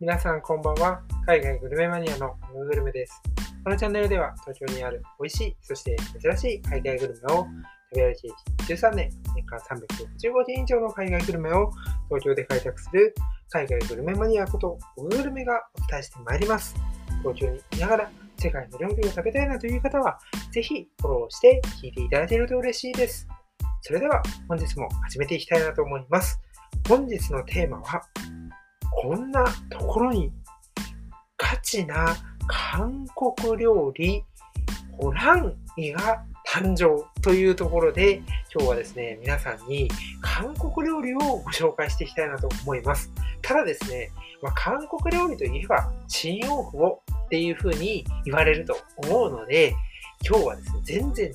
[0.00, 1.02] 皆さんこんばんは。
[1.24, 3.22] 海外グルメマニアのムーグルメです。
[3.62, 7.48] このチャンネルでは東京にある美味しい、そして珍しい海外グルメを食
[7.94, 11.70] べ歩き13年、年間365人以上の海外グルメを
[12.08, 13.14] 東京で開拓する
[13.50, 16.74] 海外グルメマニアことムーグルメがお伝えしてまいります。
[17.22, 20.18] 東京にいながら世界の料理を食べたいなという方は、
[20.50, 23.28] ぜひフォローして聞いていただけると嬉しいです。
[23.82, 26.40] それでは本日も始めていきたいなと思います。
[26.88, 28.02] 本日のテーマは、
[29.02, 30.32] こんなところに
[31.36, 32.16] ガチな
[32.46, 34.24] 韓国料理
[34.92, 38.22] ホランイが誕生というところで
[38.54, 39.88] 今日はですね、皆さんに
[40.20, 43.10] 韓国料理をご紹介していきたいなと思います。
[43.42, 49.74] ただですね、まあ、韓国料理といえばチンオーフをっていう風に言われると思うので、
[50.26, 51.34] 今日はですね、全然違う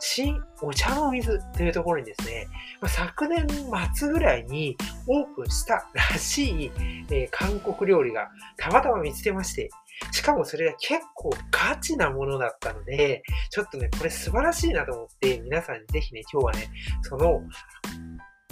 [0.00, 2.46] 新お茶の水というところにですね、
[2.80, 3.46] ま昨年
[3.94, 6.72] 末ぐらいにオープンしたらしい、
[7.10, 9.70] え、韓国料理がたまたま見つけまして、
[10.12, 16.70] しかもそれが結構ガチなものだったので、ちょっとね、これ素晴らしいなと思って、皆さんにぜひね、今日はね、
[17.02, 17.42] その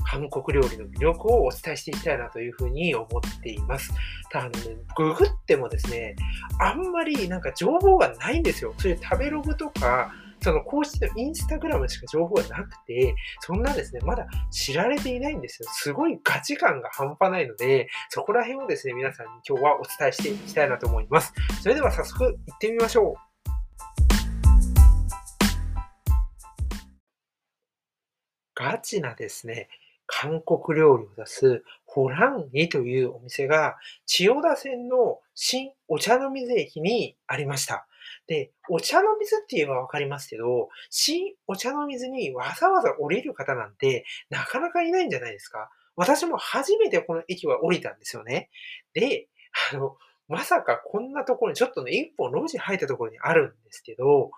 [0.07, 3.93] 韓国料理の魅力をお伝えしていきたいなというふうに思っています。
[4.31, 6.15] ただね、ググってもですね、
[6.61, 8.75] あんまりなんか情報がないんですよ。
[8.79, 10.13] そういう食べログとか、
[10.47, 15.69] その公式のインスタグラムしか情報がなくて、そんなですね、まだ知られていないんですよ。
[15.73, 21.33] すごいガチ感が半端ないので、そこら辺をですね、皆さんに今日はお伝えしていきたいなと思います。
[21.61, 23.27] それでは早速行ってみましょう。
[28.55, 29.69] ガチなですね、
[30.07, 37.89] 韓国料理を出すホランギというお店が千代田線の新お茶の水駅にありました。
[38.27, 45.71] で、お茶の水って言えばわかりますけど、新お茶の水にわざわざ降りる方なんてなかなかいないんじゃないですか。
[45.97, 48.51] 私も初めてこの駅は降りたんですよね。
[48.93, 49.29] で、
[49.73, 49.97] あの、
[50.29, 54.31] まさかこんなところに、ちょっとね、一本路地入ったところにあるんですけど、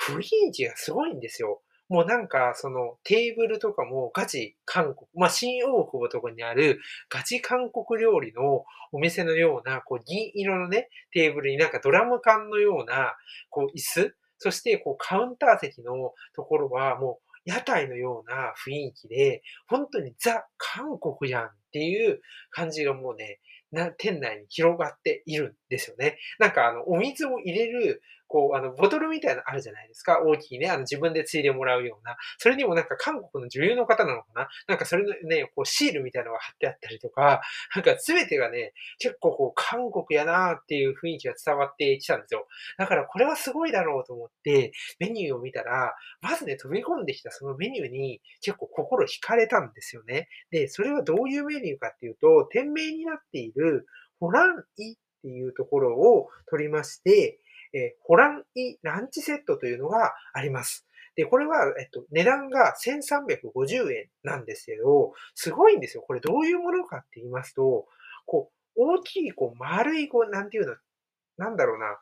[0.00, 1.60] 雰囲気がすごいんですよ。
[1.90, 6.80] もうなんか、そのテーブルとかもガチ韓国、まあ、新大久保とこにある
[7.10, 13.14] ガチ韓国料理のお店のような、こう銀色のね、テーブルになんかドラム缶のような、
[13.50, 15.92] こう椅子、そしてこうカウンター席の
[16.36, 23.40] ところはもう屋台のような雰囲気で、本当にザ・韓国じゃんっていう感じがもうね、
[23.72, 26.18] な、店内に広がっているんですよね。
[26.38, 30.22] なんかあの、お水を入れるこう、あの、ボトルみたいなのあるじゃないですか。
[30.22, 32.16] 大きいね、あの、自分でついでもらうような。
[32.38, 34.48] それにもなんか韓国の女優の方なのかな？
[34.68, 37.42] なんかそれのね、こう、シールみたいなのが貼ってあったりとか、
[37.74, 42.46] なんか全てがね、結構こう、韓国やなーっていう雰囲気が伝わってきたんですよ。
[42.78, 50.28] だからこれはすごいだろうと思って、メニューを見たら、まずね、飛び込んできたそのメニューに結構心惹かれたんですよね。
[50.52, 53.86] で、それはどういうメニューかっていうと、店名になっている、
[54.20, 57.38] ホランイっていうところを取りまして、
[57.72, 60.86] えー、ホランイランチセットというのがあります。
[61.16, 66.02] で、これは、えっと、値段が1350円なんですけど、すごいんですよ。
[66.02, 67.86] これどういうものかって言いますと、
[68.26, 70.76] こう、大きい、こう、丸い、こう、なんていうの、
[71.36, 71.98] なんだろうな、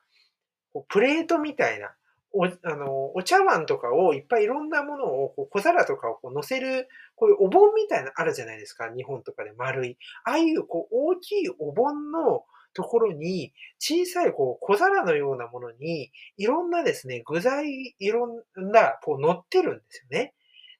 [0.73, 1.95] こうプレートみたいな、
[2.33, 8.93] お、あの、お茶碗とかをいっぱいいろんなものを、こう小皿とかをこう乗せる、こういうお盆みたいなのあるじゃないですか。
[8.95, 9.97] 日本とかで丸い。
[10.25, 12.45] ああいう、こう、大きいお盆の、
[12.79, 20.33] ところに、小さいこう小皿のようなものに、いろんなですね、具材、いろんな、こう乗ってるんですよね。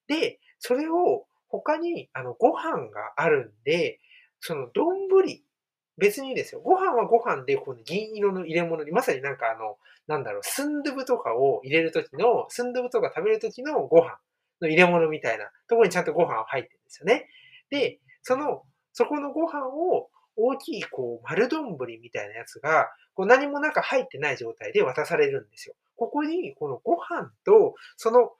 [0.07, 3.99] で、それを他に、あの、ご飯があるんで、
[4.39, 5.09] その丼、
[5.97, 6.61] 別にですよ。
[6.61, 9.77] ご飯はご飯で、この銀色の入れ物に、まさになんかあの、
[10.07, 14.17] なんだろう、スンドゥブとかを入れるときの、スンドゥブとか食べるときのご飯
[14.61, 17.29] の入れ物みたいなところにちゃんとご飯入ってるんですよね。
[17.71, 25.75] で、その、そこのご飯を大きいこう丸丼みたいなやつが、こう何もなんか入ってない状態で渡されるんですよ。
[25.97, 28.31] ここにこのご飯と、その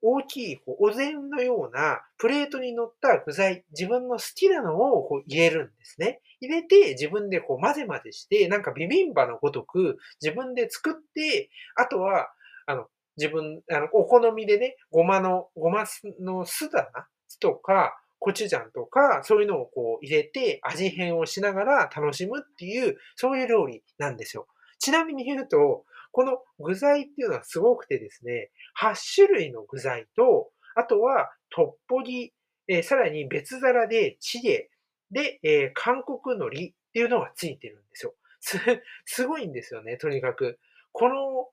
[0.00, 6.20] 大きいこうお膳のようなプレートに乗った具材、自分の好きなのをこう入れるんですね。
[6.40, 12.32] 入れて自分でこう混ぜ混ぜして、なんかビビンバのごとく自分で作って、あとは、
[12.66, 12.86] あの、
[13.16, 15.84] 自分、あの、お好みでね、ごまの、ごま
[16.20, 17.06] の酢だな、
[17.40, 24.46] とか、コチュジャンとか、そういうのをこう入れて味変をしながら楽しむっていう、そういう料理なんですよ。
[24.78, 32.32] ちなみに言うと、この具材っていうのはすごくてですね、8種類の具材と、あとはトッポギ、
[32.68, 34.68] えー、さらに別皿でチゲ、
[35.10, 38.14] で、えー、韓国海苔っていうのがついてるんですよ。
[38.40, 38.58] す、
[39.04, 40.60] すごいんですよね、とにかく。
[40.92, 41.48] この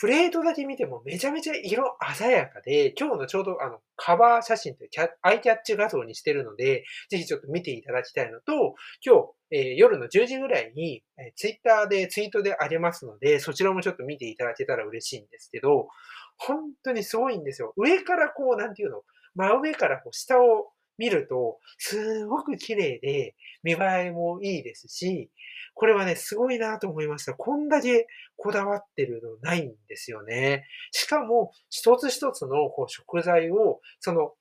[0.00, 8.74] プレートだけ見てもめちゃめちゃ色鮮やかで、今日のちょうどあの、カバー写真というキャアイキャッチ画像にしてるので、ぜひちょっと見ていただきたいのと、
[9.04, 15.88] 今日、えー、夜の10時ぐらいに、えー、ツイッターでツイートでありますので、そちらもちょっと見ていただけたら嬉しいんですけど、
[16.36, 17.72] 本当にすごいんですよ。
[17.76, 19.02] 上からこう、なんていうの、
[19.34, 23.76] 真上からこう下を見ると、すごく綺麗で、見栄
[24.06, 25.30] えもいいですし、
[25.74, 27.34] これはね、すごいなと思いました。
[27.34, 28.06] こんだけ
[28.36, 30.66] こだわってるのないんですよね。
[30.92, 34.32] しかも、一つ一つのこう食材を、その、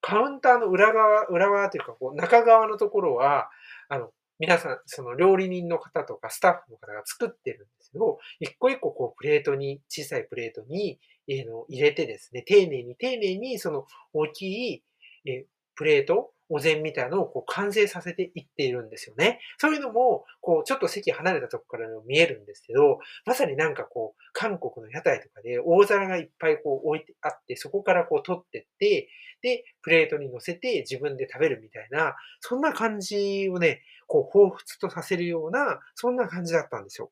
[0.00, 3.48] カウンターの裏側、裏側というか、こう中側のところは、
[3.88, 10.98] あの、皆さん、その料理人の方とかスタッフの方が作ってるんですけど、一個一個こうプレートに、小さいプレートに、
[11.28, 14.84] え、の入れてですね、丁寧に丁寧にその大きい、
[15.24, 19.40] え、プレートお膳みたいなのをこう完成させていっているんですよね。
[19.58, 29.08] そういうのも、こう、ちょっと席離れたとこから見えるんですけど、まさになんかこう、韓国の屋台とかで大皿がいっぱいこう置いてあって、そこからこう取ってって、
[29.42, 37.10] で、プレートに乗せて自分で食べるみたいな、そんな感じをね、こう、彷彿とさせるような、そんな感じだったんですよ。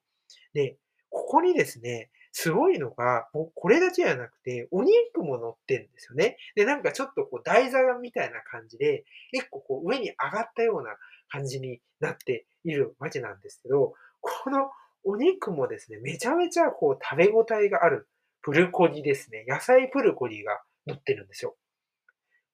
[0.54, 0.76] で、
[1.10, 6.38] ここにですね、すごいのが、これだけじゃなくて、お肉も乗ってるんですよね。
[6.56, 10.96] で、なんかちょっとこう台座みたいな感じで、一個こう上に上がったような
[11.28, 14.70] 感じになっているわけなんですけど、この
[15.04, 18.08] お肉もですね、めちゃめちゃこう食べ応えがある
[18.40, 19.44] プルコギですね。
[19.46, 21.54] 野菜プルコギが乗ってるんですよ。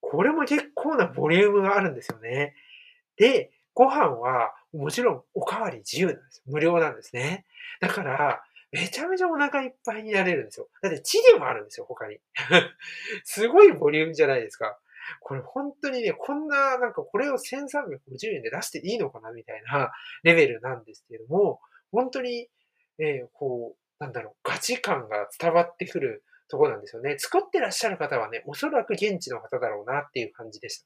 [0.01, 2.55] これも結構なボリュームがあるんですよね。
[3.17, 7.45] で、ご飯はもちろんおかわり自由なんです無料なんですね。
[7.81, 10.69] だから、めちゃめちゃお腹いっぱいになれるんですよ。
[10.83, 12.19] だってチゲもあるんですよ、他に。
[13.25, 14.79] すごいボリュームじゃないですか。
[15.21, 19.93] これ本当にね、こんな、なんかこれを1350円で出していいのかなみたいな
[20.23, 21.61] レベルなんですけれども、
[21.91, 22.51] 本当に、
[22.99, 27.19] えー、こう、なんだろう、ガチ感が伝わってくるとこなんですよね。
[27.19, 30.83] 作ってらっしゃる方はね、おそらく現地の方だろうなっていう感じでし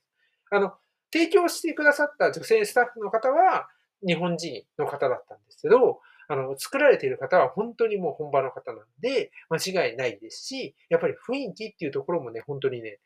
[0.51, 0.57] た。
[0.57, 0.79] あの、
[1.13, 3.69] 提供してくださった女性スタッフの方は
[4.07, 6.01] 日本人の方だったんですけど、
[6.33, 13.01] あの、作られている方は本当にもう本場の方なんで、間違いないですし、やっぱり雰囲気っていうところもね、本当にね、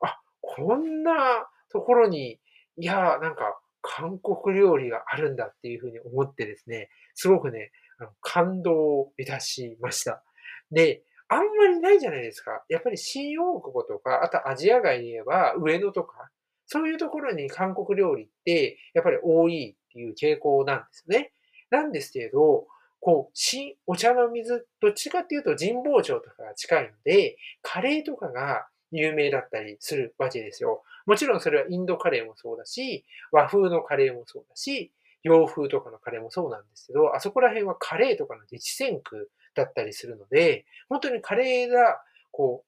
[0.00, 2.40] あ、こんなところに、
[2.76, 10.24] いや、なんか、韓国料理があるんだっていうふうに思ってですね、すごくね、あの感動をいたしました。
[10.72, 12.64] で、あんまりないじゃないですか。
[12.68, 16.30] やっぱり新大久保とか、あとアジア街に言えば上野とか、
[16.66, 21.32] そういうところに韓国料理ってやっぱり多いっていう傾向なんですね。
[21.74, 22.66] なんですけど、
[23.00, 30.82] こう、新お茶の水、どっちかっていうと神保町とかが近いので、カレーとかが有名だったりするわけですよ。
[31.06, 34.92] もちろんそれはインドカレーもそうだし、和風のカレーもそうだし、
[35.22, 42.00] 洋風とかのカレーもそうなんですけど、あそこら辺はカレーとかの激戦区だったりするので、本当にカレーが、
[42.30, 42.64] こ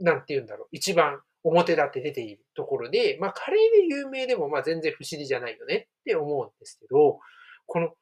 [0.00, 7.18] う、なんて言うんだろう、一番表立って出ているところで、まあカレーで有名でもまあ全然不思議じゃないよねって思うんですけど、
[7.66, 7.94] この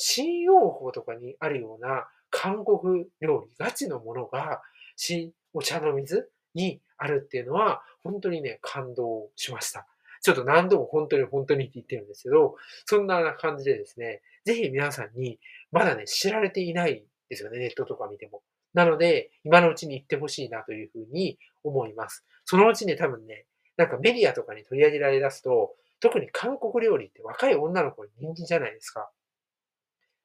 [0.00, 4.62] 新用法とかにあるような韓国料理、ガチのものが、
[4.94, 9.88] 新お茶の水にあるっていうのは、本当にね、感動しました。
[10.22, 12.54] ちょっと何度も本当に本当にって言ってるんですけど、
[12.86, 15.40] そんな感じでですね、ぜひ皆さんに、
[15.72, 18.42] まだね、知られていないですよね、ネットとか見ても。
[18.74, 22.24] なので、今のうちに行ってほしいなというふうに思います。
[22.44, 23.46] そのうちね、多分ね、
[23.76, 29.10] なんかメディアとかに取り上げられ出すと、特に韓国料理って若い女の子に人気じゃないですか。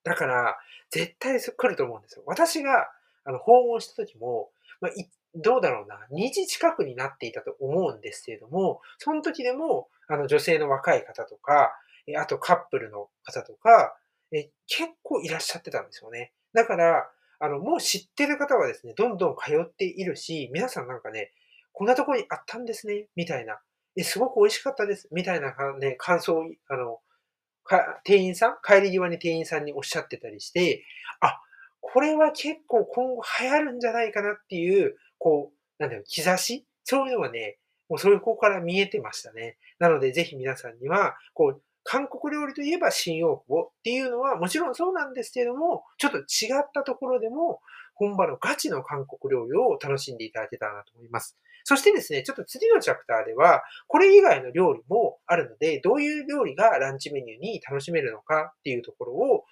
[0.03, 0.57] だから、
[0.89, 2.23] 絶対来ると思うんですよ。
[2.25, 2.89] 私が、
[3.25, 4.49] あの、訪問した時も、
[4.81, 4.91] まあ、
[5.35, 11.73] どうだろうな、2時近くになっていたと思うんですけれども、その時でも、あの、女性の若い方とか、
[12.07, 13.95] えあとカップルの方とか、
[14.31, 16.33] え結構いらっしゃってたんですよね。
[16.53, 21.31] だから、あの、もう知ってる方はですね、どんどん通っているし、皆さんなんかね、
[21.71, 23.59] こんなとこにあったんですね、みたいな。
[23.95, 26.99] え、すごく美味しかったです、みたいなね、感想を、あの、
[27.63, 30.83] か店員さん帰り際に店員さんにおっしゃってたりして、
[31.21, 31.39] あ、
[31.81, 36.65] これは結構今後流行るんじゃないかなっていう、こう、なんだろう、兆し？
[36.83, 37.57] そういうのがね、
[37.89, 39.57] もうそれこから見えてましたね。
[39.79, 46.21] なので、ぜひ皆さんには、こう、韓国料理といえば新大久保っていうのはもちろんそうなんですけれども、ちょっと違
[46.61, 47.59] ったところでも、
[47.95, 51.37] 本場のガチの韓国料理を楽しんでいただけたらなと思います。
[51.63, 59.45] そしてですね、ちょっと次のチャプターでは、これ以外の料理もあるので、どういう料理がランチメニューに楽しめるのかっていうところを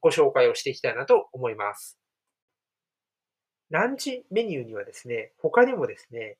[0.00, 1.98] ご紹介をしていきたいなと思います。
[3.70, 6.38] ランチメニューにはですね、他にもですね、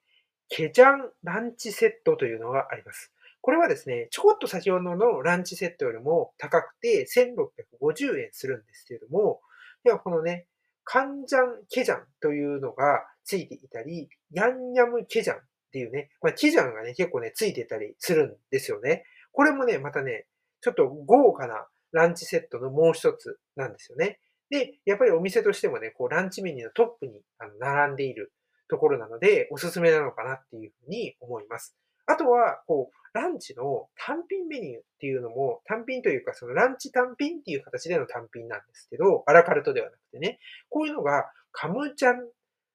[0.48, 3.12] ケジャンランチセットというのがあります。
[3.40, 9.40] これはですね、ちょこっと先ほどのランチセットよりも高くて1650円するんですけれども、
[9.84, 10.46] ではこのね、
[10.84, 15.40] カンジャンケジャンというのがついていたり、ヤンニャムケジャンっ
[15.72, 19.04] ていうね、まあ、ケジャンがね、結構ね、ついてたりするんですよね。
[19.32, 20.26] これもね、またね、
[20.60, 24.20] ちょっと豪華なランチセットのもう一つなんですよね。
[24.50, 27.22] で、やっぱりお店としてもね、こうランチメニューのトップに
[27.58, 28.32] 並んでいる
[28.68, 31.76] ところなので、おすすめなのかなっていうふうに思います。
[32.06, 40.38] あとは、こう、ランチの単品メニューっていうのも、単品というか、そのランチ単品っていう形での単品なんですけど、アラカルトではなくてね、
[40.68, 42.28] こういうのが、カムジャン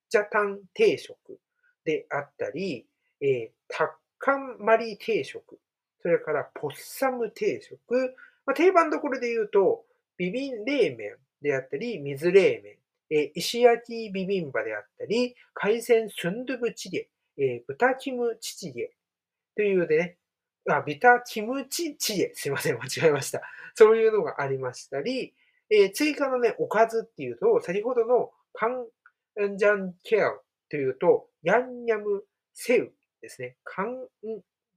[0.10, 1.40] ジャタン定食
[1.86, 2.86] であったり、
[3.22, 3.88] えー、タッ
[4.18, 5.60] カンマリ定食、
[6.02, 9.84] それからポッサム定食、まあ、定番どころで言うと、
[10.18, 12.76] ビビン冷麺であったり、水冷麺、
[13.10, 18.92] えー、石焼きビビンバであったり、海鮮スンドゥブチゲ、えー、豚キムチチゲ。
[19.56, 20.18] というでね、
[20.70, 23.42] あ、ビタキムチチゲ、すいません、間違えました。
[23.76, 25.34] そういうのがありましたり、
[25.70, 28.68] えー、追加のね、おかずっていうと、先ほどのカ
[29.48, 30.32] ンジャンケア
[30.70, 32.92] というと、ヤンニャムセウ
[33.22, 33.58] ですね。
[33.64, 34.08] カン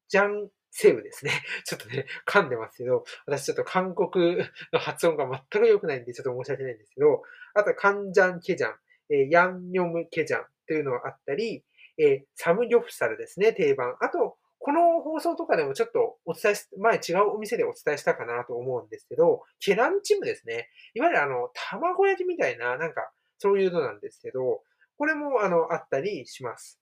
[0.09, 1.33] ジャンセウですね。
[1.65, 4.37] ちょっとね、噛んでますけど、私ちょっと韓国
[4.73, 7.23] の発音が全く良くないんで、ちょっと申し訳ないんですけど、
[7.55, 8.75] あとはカンジャンケジャン、
[9.11, 11.65] えー、ヤンニョムケジャンというのがあったり、
[11.99, 13.97] えー、サムギョプサルですね、定番。
[14.01, 20.69] あと、この放送とかでもちょっとお伝えし、前違うお店でお伝えしたかなと思うんですけど、ケランチムですね。
[20.95, 24.63] いわゆるあの、卵焼きみたいな、なんか、そういうのなんですけど、
[24.97, 26.79] これもあの、あったりします。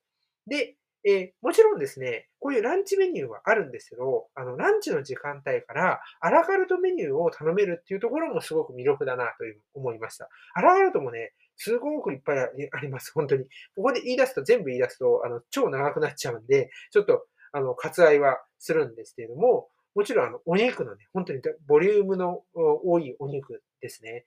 [0.46, 10.28] で、えー、もちろんですね、こういうランチメニューはあるんですけど、あの、ランチの時間帯からアラカルトメニューを頼めるっていうところもすごく魅力だなという思いました。
[10.52, 13.44] アラカルトもね、すごくいっぱいあります、本当に。
[13.74, 24.26] ここで言い出すと、全部言い出すと、あの、超長くなっちゃうんで、ちょっと、あの、割愛はするんですけれども、もちろん、あの、お肉のね、本当にボリュームの多いお肉ですね。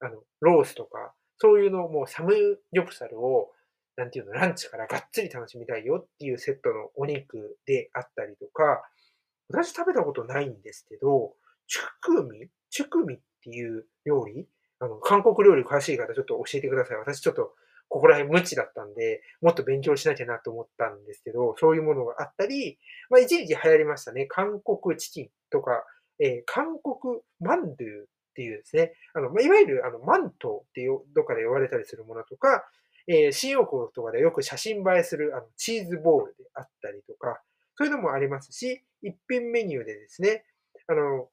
[0.00, 1.14] あの、ロースとか、
[1.44, 2.32] そういうのもうサム
[2.72, 3.50] ギョプサルを、
[3.96, 8.82] なんていうの、ランチからがっつり楽しみたいよっていうセットのお肉であったりとか、
[9.50, 11.34] 私食べたことないんですけど、
[11.66, 14.48] チュクミチュクミっていう料理
[14.78, 16.96] あの、韓国料理詳しい方ちょっと教えてください。
[16.96, 17.52] 私ちょっと
[17.90, 22.78] ここら辺無知だったんで、もっと勉強しなきゃなと思ったんですけど、そういうものがあったり、
[23.10, 24.24] まあ一時流行りましたね。
[24.24, 25.84] 韓国チキンとか、
[26.18, 32.64] えー、韓国マンドゥっていうですね、あの、ま、いわゆるあの、マントっていうどっかで呼ばれたりするものとか、
[33.06, 37.40] えー、新陽光とかでよく写真映えするあのチーズボールであったりとか、
[37.76, 40.44] そういうのもありますし、一品メニューでですね、
[40.88, 41.28] あの、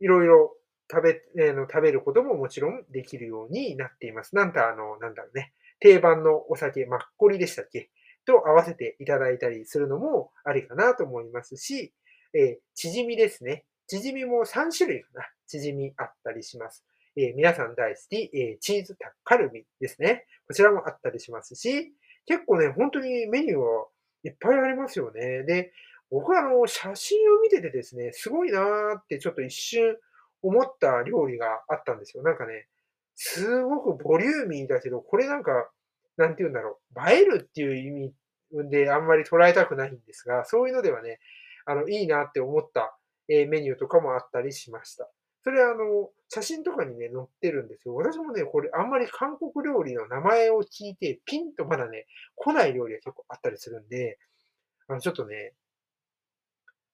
[0.00, 0.54] いろいろ
[0.90, 4.36] 食べ、えー、の食べることももちろんできるようになっています。
[4.36, 7.90] なんとあの、なんだろうね、定番のお酒、マッコリでしたっけ？
[8.26, 11.94] と合わせていただいたりするのもありかなと思いますし、
[12.34, 13.64] えー、チヂミですね。
[13.88, 15.24] チヂミも3種類かな。
[15.46, 16.84] チヂミあったりします。
[17.16, 20.26] えー、皆さん大好き、えー、チーズタッカルビですね。
[20.46, 21.94] こちらもあったりしますし、
[22.26, 23.86] 結構ね、本当にメニューは
[24.24, 25.42] いっぱいありますよね。
[25.44, 25.72] で、
[26.10, 29.96] 僕はあの、写真を見ててですね、すごいなーってちょっと一瞬
[30.42, 32.22] 思った料理があったんですよ。
[32.22, 32.66] なんかね、
[33.14, 35.70] すごくボリューミーだけど、これなんか、
[36.18, 41.20] なんて言うんだろう、映えるっていう意味であんまり捉えたくないんですが、そういうのではね、
[41.64, 42.97] あの、いいなって思った、
[43.28, 45.08] えメニューとかもあったりしました。
[45.44, 47.94] それはあの、写真とかにね、載ってるんですよ。
[47.94, 52.06] 私もね、これあんまり韓国料理の名前を聞いて、ピンとまだね、
[52.36, 54.18] 来ない料理が結構あったりするんで、
[54.88, 55.54] あの、ちょっとね、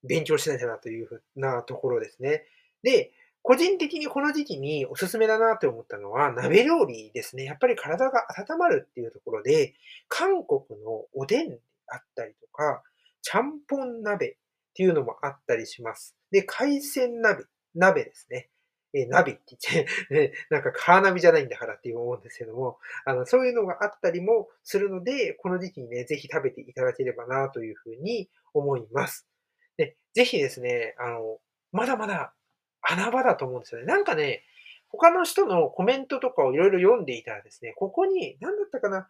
[0.03, 2.45] 勉強しなきゃなというふうなところですね。
[2.83, 3.11] で、
[3.41, 7.43] 個人的にこの時期におすすめだなって思ったのは、鍋料理ですね。
[7.43, 9.73] やっぱり体が温まるっていうところで、
[10.07, 12.83] 韓国のおでんであったりとか、
[13.21, 14.37] ちゃんぽん鍋
[14.75, 16.17] っていうのもあったりします。
[16.31, 18.49] で、海鮮鍋、鍋ですね。
[18.93, 29.25] えナビって言って ね、なんかカーナビじゃないんだからって思うんですけども、あの、そういうのがあったりもするので、この時期にね、ぜひ食べていただければなというふうに思います。
[29.77, 31.39] で、ぜひですね、あの、
[31.71, 32.33] まだまだ
[32.81, 33.87] 穴場だと思うんですよね。
[33.87, 34.43] なんかね、
[34.89, 39.09] 他の人のコメントとかをいろいろ読んでいたらですね、ここに、何だったかな、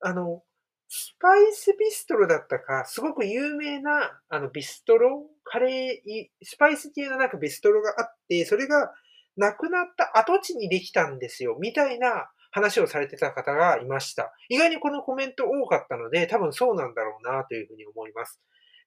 [0.00, 0.44] あの、
[0.88, 8.92] スパイスビストロだったか、すごく有名な、あの、ビストロカレー、スパイス系のなんかビストロがあって、それが
[9.36, 14.32] 亡くなった跡地にできたんですよ、みたいな話をされてた方がいました。
[14.48, 18.40] 意外にこのコメント多かったので、多分そうなんだろうなというふうに思います。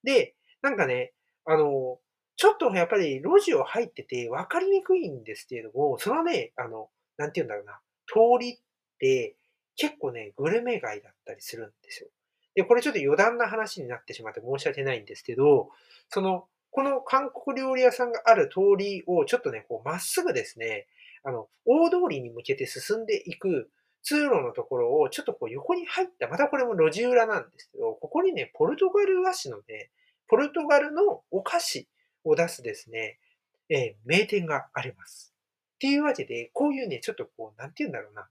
[0.03, 1.13] で、なんかね、
[1.45, 1.99] あの、
[2.37, 8.57] ちょっとやっぱり路地を入ってて分かりにくいんですけれども、そのね、あの、なんて言うんだろうな、通りっ
[8.99, 9.35] て
[9.77, 12.09] 結構ね、グルメ街だったりするんですよ。
[12.55, 15.69] で、これちょっと余談な話になってしまって申し訳ないんですけど、
[16.09, 20.87] その、この韓国料理屋さんがある通りをちょっとね、こうまっすぐですね、
[21.23, 23.69] あの、大通りに向けて進んでいく
[24.01, 29.91] 通路のところをちょっとこう横に入った、またこれも路地裏なんですけど、ここにね、ポルトガル菓子のね、
[30.27, 31.87] ポルトガルのお菓子
[32.23, 33.19] を出すですね、
[33.69, 35.33] えー、名店があります。
[35.75, 38.27] っていうわけで、こういうね、ちょっとこう、なんて言うんだろうな、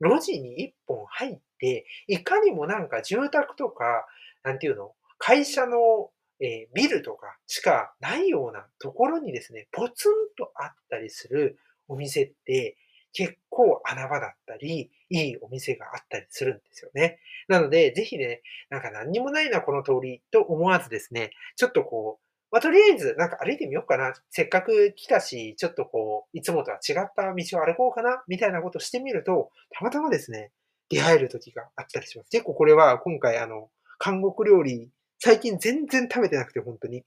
[0.00, 4.06] 路地に一本入って、いかにもなんか住宅とか、
[4.42, 12.76] なんていうの、会社の、えー、ビルとかしかないようなところにですね、ポツンとあったりするお店って、
[13.12, 17.18] 結構穴場だったり、いいお店があったりするんですよね。
[17.48, 24.14] なので、ぜひね、なんか何にもないな、この通りと思わずですね、ちょっとこう、まあ、とりあえず、なんか歩いてみようかな。
[24.30, 30.50] せっかく来たし、ちょっとこう、いつもとは違った道を歩こうかな、みたいなことしてみると、たまたまですね、
[30.88, 32.30] 出会える時があったりします。
[32.30, 37.04] 結構これは今回あの、韓国料理、最近全然食べてなくて、本当に。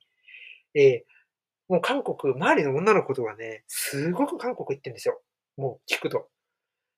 [0.75, 5.21] えー、もう韓国、周りの女の子とはね、すごく韓国行ってるんですよ。
[5.57, 6.27] もう聞くと。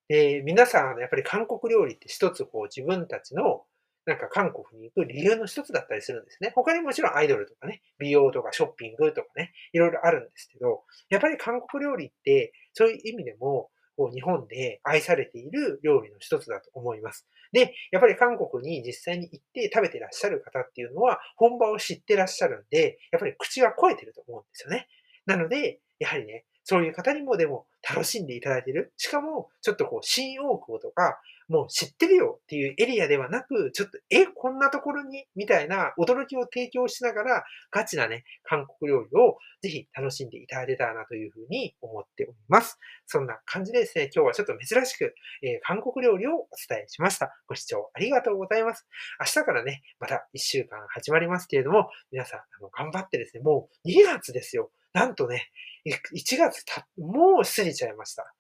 [0.10, 3.64] で、皆さん、やっぱり韓国料理って一つこう自分たちの
[4.06, 6.52] なんか韓国に行く理由の一つだったりするんですね。
[6.56, 13.70] 他にもちろんアイドルとかね、美容とかショッピングとかね、いろいろあるんですけど、やっぱり韓国料理って、そういう意味でも、
[14.12, 17.28] 日本で愛されている料理の一つだと思います。
[17.52, 24.88] で、やっぱり韓国に実際に行って食べてらっしゃる方っていうのは、本場を知ってらっしゃるんで、やっぱり口は超えてると思うんですよね。
[25.28, 28.94] なので、やはりね、そういう方にもでも楽しんでいただいてる。
[28.98, 35.26] しかも、ちょっとこう、新大久保とか、もう知ってるよっていうエリアではなく、ちょっと、え、こんなところに？
[35.36, 42.80] みたいな驚きを提供しながら、ガチなね、韓国料理をぜひ楽しんでいただけたらなというふうに思っております。
[43.06, 45.14] そんな感じでですね、今日はちょっと珍しく、
[45.44, 47.36] えー、韓国料理をお伝えしました。
[47.48, 48.88] ご視聴ありがとうございます。
[49.20, 54.72] 明日からね、また1週間始まりますけれども、皆さん、あの頑張ってですね、もう2月ですよ。
[54.94, 55.50] なんとね、
[55.86, 58.34] 1月た、もう過ぎちゃいました。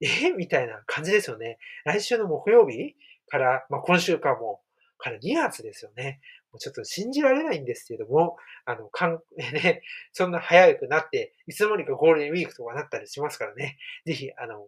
[0.00, 1.58] えみたいな感じですよね。
[1.84, 2.94] 来週の木曜日
[3.28, 4.60] から、まあ、今週かも、
[4.98, 6.20] から2月ですよね。
[6.52, 9.82] もうちょっと信じられないんですけども、あの、かん、 ね、
[10.12, 13.78] そんな早くなって、いつの間にかゴールデンウィークとかなったりしますからね。
[14.06, 14.66] ぜひ、あの、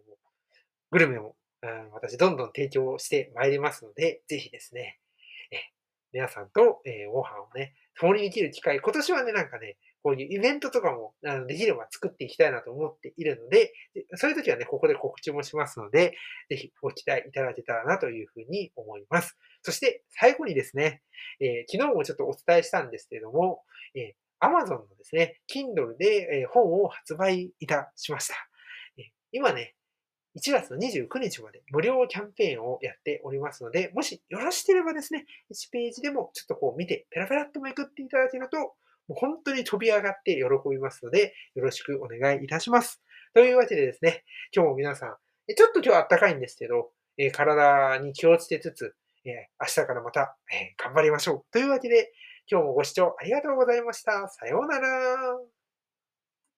[0.91, 4.99] グルメも、うん、私どんどん提供してまいりますので、ぜひですね、
[5.51, 5.57] え
[6.11, 13.73] 皆さんと、えー、ご飯をね、共にできる機会、今年はね、なんかね、こういうイベントとかもあのできれば作っていきたいなと思っているので、
[14.15, 16.15] そういう時はね、ここで告知もしますので、
[16.49, 19.37] ぜひご期待いただけたらなというふうに思います。
[19.61, 21.01] そして最後にですね、
[21.39, 23.63] えー、昨日もちょっとお伝えしたんですけれども、
[23.95, 28.35] えー、Amazon のですね、Kindle で、え本を発売いたしました。
[28.97, 29.75] え今ね、
[30.37, 38.75] 1月の29日まで無料キャンペーンをやっておりますので、もしよろしければですね、1ページでもちょっとこう見て、ペラペラっとめくっていただけると、
[39.09, 43.01] もう本当に飛び上がって喜びますので、よろしくお願いいたします。
[43.33, 44.23] というわけでですね、
[44.55, 45.15] 今日も皆さん、
[45.53, 48.95] ちょっと今日は暖かいんですけど、え体に気をつけつつ、
[49.25, 51.51] え明日からまた、え頑張りましょう。
[51.51, 52.13] というわけで、
[52.49, 54.27] 今日もご視聴ありがとうございました。
[54.29, 55.58] さようなら。